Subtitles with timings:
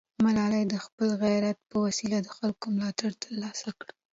[0.25, 3.89] ملالۍ د خپل غیرت په وسیله د خلکو ملاتړ ترلاسه کړ.